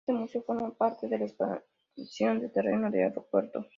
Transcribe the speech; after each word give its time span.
Este 0.03 0.13
museo 0.13 0.41
forma 0.41 0.73
parte 0.73 1.07
de 1.07 1.19
la 1.19 1.25
expansión 1.25 2.41
de 2.41 2.49
terreno 2.49 2.89
del 2.89 3.01
aeropuerto. 3.03 3.67